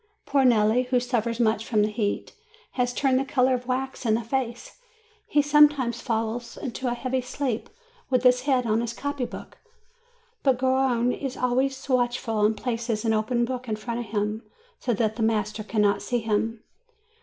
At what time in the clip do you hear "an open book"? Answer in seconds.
13.05-13.69